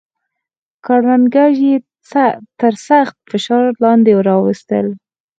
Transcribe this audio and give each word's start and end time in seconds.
کروندګر 0.85 1.49
یې 1.65 1.75
تر 2.59 2.73
سخت 2.87 3.15
فشار 3.29 3.65
لاندې 3.83 4.13
راوستل. 4.27 4.87